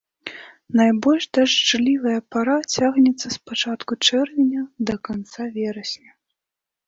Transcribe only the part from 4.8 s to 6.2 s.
да канца верасня.